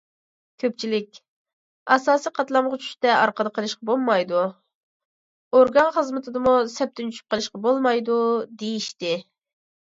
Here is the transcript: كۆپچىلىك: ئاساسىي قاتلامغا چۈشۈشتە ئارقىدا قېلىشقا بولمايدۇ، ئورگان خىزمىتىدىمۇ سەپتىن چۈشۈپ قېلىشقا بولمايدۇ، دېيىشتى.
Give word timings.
كۆپچىلىك: 0.61 1.17
ئاساسىي 1.95 2.33
قاتلامغا 2.37 2.79
چۈشۈشتە 2.85 3.11
ئارقىدا 3.15 3.51
قېلىشقا 3.57 3.89
بولمايدۇ، 3.89 4.41
ئورگان 5.61 5.93
خىزمىتىدىمۇ 5.99 6.55
سەپتىن 6.79 7.13
چۈشۈپ 7.13 7.37
قېلىشقا 7.37 7.63
بولمايدۇ، 7.69 8.19
دېيىشتى. 8.65 9.15